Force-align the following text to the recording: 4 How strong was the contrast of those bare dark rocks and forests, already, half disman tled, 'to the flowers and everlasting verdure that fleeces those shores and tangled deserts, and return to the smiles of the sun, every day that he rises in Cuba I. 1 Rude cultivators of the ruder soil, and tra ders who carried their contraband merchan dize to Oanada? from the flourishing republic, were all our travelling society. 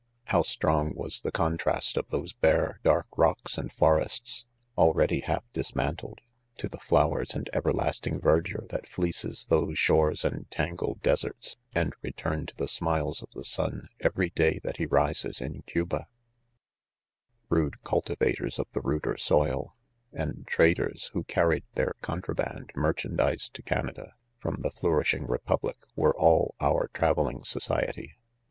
4 0.25 0.31
How 0.31 0.41
strong 0.41 0.95
was 0.95 1.21
the 1.21 1.31
contrast 1.31 1.95
of 1.95 2.07
those 2.07 2.33
bare 2.33 2.79
dark 2.83 3.05
rocks 3.15 3.55
and 3.55 3.71
forests, 3.71 4.47
already, 4.75 5.19
half 5.19 5.43
disman 5.53 5.95
tled, 5.95 6.21
'to 6.57 6.67
the 6.69 6.79
flowers 6.79 7.35
and 7.35 7.47
everlasting 7.53 8.19
verdure 8.19 8.67
that 8.69 8.89
fleeces 8.89 9.45
those 9.45 9.77
shores 9.77 10.25
and 10.25 10.49
tangled 10.49 11.03
deserts, 11.03 11.55
and 11.75 11.93
return 12.01 12.47
to 12.47 12.55
the 12.55 12.67
smiles 12.67 13.21
of 13.21 13.29
the 13.35 13.43
sun, 13.43 13.89
every 13.99 14.31
day 14.31 14.57
that 14.63 14.77
he 14.77 14.87
rises 14.87 15.39
in 15.39 15.61
Cuba 15.67 16.07
I. 16.07 16.07
1 17.53 17.61
Rude 17.61 17.83
cultivators 17.83 18.57
of 18.57 18.65
the 18.73 18.81
ruder 18.81 19.17
soil, 19.17 19.75
and 20.11 20.45
tra 20.47 20.73
ders 20.73 21.11
who 21.13 21.25
carried 21.25 21.65
their 21.75 21.93
contraband 22.01 22.71
merchan 22.75 23.17
dize 23.17 23.49
to 23.49 23.61
Oanada? 23.61 24.13
from 24.39 24.63
the 24.63 24.71
flourishing 24.71 25.27
republic, 25.27 25.77
were 25.95 26.17
all 26.17 26.55
our 26.59 26.87
travelling 26.91 27.43
society. 27.43 28.15